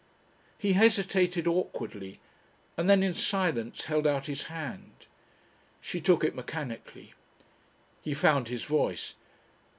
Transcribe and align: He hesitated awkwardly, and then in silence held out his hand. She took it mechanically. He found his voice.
He 0.57 0.73
hesitated 0.73 1.45
awkwardly, 1.47 2.19
and 2.75 2.89
then 2.89 3.03
in 3.03 3.13
silence 3.13 3.85
held 3.85 4.07
out 4.07 4.25
his 4.25 4.45
hand. 4.45 5.05
She 5.79 6.01
took 6.01 6.23
it 6.23 6.33
mechanically. 6.33 7.13
He 8.01 8.15
found 8.15 8.47
his 8.47 8.63
voice. 8.63 9.13